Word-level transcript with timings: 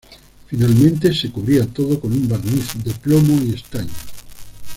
Finalmente 0.47 1.13
se 1.13 1.31
cubría 1.31 1.67
todo 1.71 1.99
con 1.99 2.11
un 2.11 2.27
barniz 2.27 2.73
de 2.83 2.89
plomo 2.91 3.39
y 3.43 3.53
estaño. 3.53 3.93